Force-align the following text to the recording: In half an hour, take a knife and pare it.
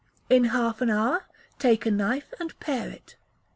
In 0.31 0.45
half 0.45 0.81
an 0.81 0.89
hour, 0.89 1.27
take 1.59 1.85
a 1.85 1.91
knife 1.91 2.33
and 2.39 2.59
pare 2.59 2.89
it. 2.89 3.17